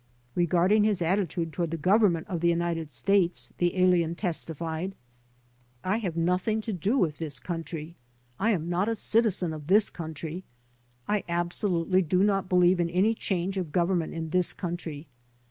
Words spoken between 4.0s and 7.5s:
testified: "I have nothing to do with this